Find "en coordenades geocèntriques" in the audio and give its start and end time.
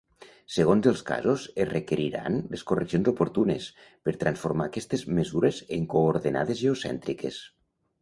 5.81-7.43